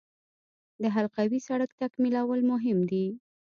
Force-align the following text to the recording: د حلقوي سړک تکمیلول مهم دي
د 0.81 0.83
حلقوي 0.95 1.39
سړک 1.47 1.71
تکمیلول 1.81 2.39
مهم 2.51 2.79
دي 2.89 3.05